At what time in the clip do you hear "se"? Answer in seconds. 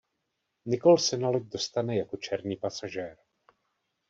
0.99-1.17